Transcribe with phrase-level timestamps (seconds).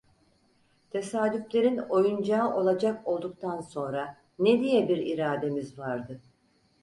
[0.89, 6.21] Tesadüflerin oyuncağı olacak olduktan sonra ne diye bir irademiz vardı?